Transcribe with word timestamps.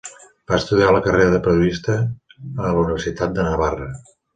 Va 0.51 0.57
estudiar 0.61 0.87
la 0.95 1.01
carrera 1.09 1.35
de 1.35 1.43
periodista 1.49 2.01
a 2.01 2.67
la 2.67 2.77
Universitat 2.87 3.41
de 3.41 3.51
Navarra. 3.55 3.97